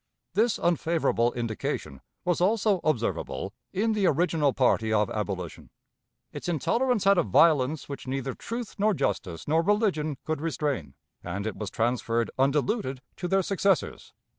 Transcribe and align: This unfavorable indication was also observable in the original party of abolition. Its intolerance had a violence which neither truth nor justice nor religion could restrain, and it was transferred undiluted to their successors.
This 0.33 0.57
unfavorable 0.57 1.31
indication 1.33 2.01
was 2.25 2.41
also 2.41 2.79
observable 2.83 3.53
in 3.71 3.93
the 3.93 4.07
original 4.07 4.51
party 4.51 4.91
of 4.91 5.11
abolition. 5.11 5.69
Its 6.33 6.49
intolerance 6.49 7.03
had 7.03 7.19
a 7.19 7.21
violence 7.21 7.87
which 7.87 8.07
neither 8.07 8.33
truth 8.33 8.77
nor 8.79 8.95
justice 8.95 9.47
nor 9.47 9.61
religion 9.61 10.17
could 10.25 10.41
restrain, 10.41 10.95
and 11.23 11.45
it 11.45 11.55
was 11.55 11.69
transferred 11.69 12.31
undiluted 12.39 13.03
to 13.17 13.27
their 13.27 13.43
successors. 13.43 14.11